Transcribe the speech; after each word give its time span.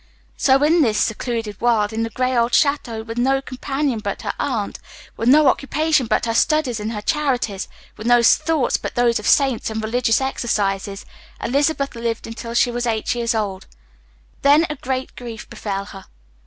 So, 0.35 0.63
in 0.63 0.81
this 0.81 0.97
secluded 0.97 1.61
world 1.61 1.93
in 1.93 2.01
the 2.01 2.09
gray 2.09 2.35
old 2.35 2.53
château, 2.53 3.05
with 3.05 3.19
no 3.19 3.39
companion 3.39 3.99
but 3.99 4.23
her 4.23 4.33
aunt, 4.39 4.79
with 5.15 5.29
no 5.29 5.45
occupation 5.47 6.07
but 6.07 6.25
her 6.25 6.33
studies 6.33 6.79
and 6.79 6.91
her 6.91 7.03
charities, 7.03 7.67
with 7.97 8.07
no 8.07 8.23
thoughts 8.23 8.77
but 8.77 8.95
those 8.95 9.19
of 9.19 9.27
saints 9.27 9.69
and 9.69 9.83
religious 9.83 10.19
exercises, 10.19 11.05
Elizabeth 11.39 11.93
lived 11.93 12.25
until 12.25 12.55
she 12.55 12.71
was 12.71 12.87
eleven 12.87 13.03
years 13.19 13.35
old. 13.35 13.67
Then 14.41 14.65
a 14.71 14.75
great 14.75 15.15
grief 15.15 15.47
befell 15.47 15.85
her. 15.85 16.05